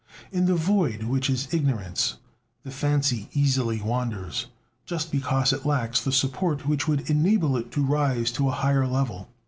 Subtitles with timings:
[0.31, 2.17] In the void which is ignorance,
[2.63, 4.47] the fancy easily wanders,
[4.83, 8.87] just because it lacks the support which would enable it to rise to a higher
[8.87, 9.29] level.